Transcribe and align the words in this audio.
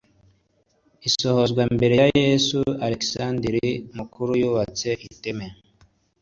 Isohozwa 1.07 1.61
Mbere 1.75 1.93
ya 2.01 2.07
Yesu 2.21 2.59
Alekizanderi 2.85 3.69
Mukuru 3.97 4.31
yubatse 4.41 4.89
iteme 5.07 5.47